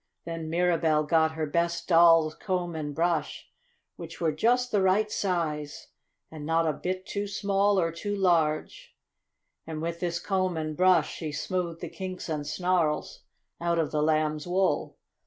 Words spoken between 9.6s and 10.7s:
and with this comb